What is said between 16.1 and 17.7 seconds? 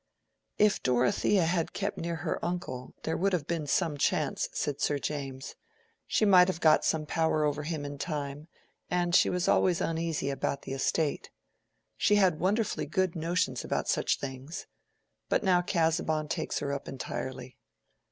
takes her up entirely.